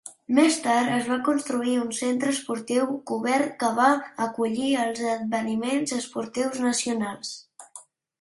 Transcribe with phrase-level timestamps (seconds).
[0.35, 3.89] Més tard es va construir un centre esportiu cobert, que va
[4.25, 7.35] acollir esdeveniments esportius nacionals.